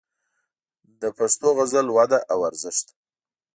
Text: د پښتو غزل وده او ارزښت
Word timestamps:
د 1.01 1.03
پښتو 1.17 1.47
غزل 1.57 1.87
وده 1.97 2.19
او 2.31 2.39
ارزښت 2.49 2.87